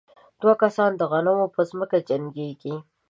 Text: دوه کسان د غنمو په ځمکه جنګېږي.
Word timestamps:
دوه 0.41 0.53
کسان 0.61 0.91
د 0.95 1.01
غنمو 1.11 1.47
په 1.55 1.61
ځمکه 1.69 1.97
جنګېږي. 2.09 2.75